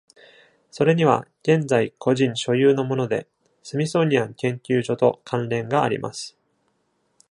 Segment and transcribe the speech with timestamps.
[0.71, 3.27] それには現在個人所有のもので、
[3.61, 6.35] スミソニアン研究所と関連があります。